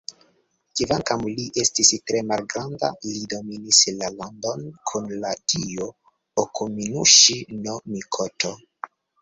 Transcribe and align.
Kvankam 0.77 1.25
li 1.39 1.43
estis 1.63 1.91
tre 2.11 2.21
malgranda, 2.29 2.89
li 3.09 3.13
dominis 3.35 3.83
la 3.99 4.09
landon 4.15 4.65
kun 4.93 5.07
la 5.27 5.35
dio 5.55 5.91
Okuninuŝi-no-mikoto. 6.45 8.57